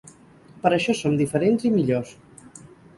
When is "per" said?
0.63-0.71